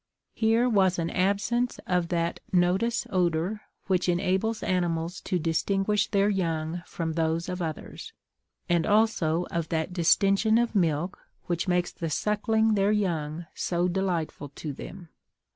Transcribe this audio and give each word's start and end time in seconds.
Here 0.33 0.67
was 0.67 0.97
an 0.97 1.11
absence 1.11 1.79
of 1.85 2.07
that 2.07 2.39
notus 2.51 3.05
odor 3.11 3.61
which 3.85 4.09
enables 4.09 4.63
animals 4.63 5.21
to 5.25 5.37
distinguish 5.37 6.07
their 6.07 6.27
young 6.27 6.81
from 6.87 7.13
those 7.13 7.47
of 7.47 7.61
others, 7.61 8.11
and 8.67 8.87
also 8.87 9.45
of 9.51 9.69
that 9.69 9.93
distension 9.93 10.57
of 10.57 10.73
milk 10.73 11.19
which 11.45 11.67
makes 11.67 11.91
the 11.91 12.09
suckling 12.09 12.73
their 12.73 12.91
young 12.91 13.45
so 13.53 13.87
delightful 13.87 14.49
to 14.55 14.73
them. 14.73 15.09